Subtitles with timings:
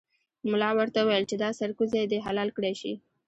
[0.51, 2.93] ملا ورته وویل چې دا سرکوزی دې حلال کړای شي.